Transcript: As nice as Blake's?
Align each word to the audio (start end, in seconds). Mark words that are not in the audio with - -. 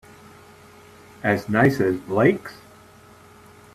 As 1.21 1.47
nice 1.47 1.79
as 1.79 1.95
Blake's? 1.99 2.53